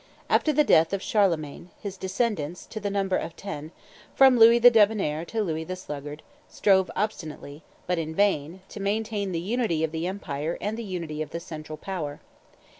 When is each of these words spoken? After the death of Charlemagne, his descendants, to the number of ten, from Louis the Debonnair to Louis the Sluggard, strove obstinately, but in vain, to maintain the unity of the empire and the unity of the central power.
After 0.31 0.51
the 0.51 0.63
death 0.63 0.93
of 0.93 1.01
Charlemagne, 1.03 1.69
his 1.79 1.95
descendants, 1.95 2.65
to 2.65 2.79
the 2.79 2.89
number 2.89 3.17
of 3.17 3.35
ten, 3.35 3.71
from 4.15 4.39
Louis 4.39 4.57
the 4.57 4.71
Debonnair 4.71 5.25
to 5.25 5.43
Louis 5.43 5.63
the 5.63 5.75
Sluggard, 5.75 6.23
strove 6.49 6.89
obstinately, 6.95 7.61
but 7.85 7.99
in 7.99 8.15
vain, 8.15 8.61
to 8.69 8.79
maintain 8.79 9.31
the 9.31 9.39
unity 9.39 9.83
of 9.83 9.91
the 9.91 10.07
empire 10.07 10.57
and 10.59 10.75
the 10.75 10.83
unity 10.83 11.21
of 11.21 11.29
the 11.29 11.39
central 11.39 11.77
power. 11.77 12.19